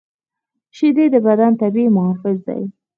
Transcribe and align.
شیدې 0.77 1.05
د 1.13 1.15
بدن 1.27 1.51
طبیعي 1.61 1.89
محافظ 1.95 2.37
دي 2.47 2.63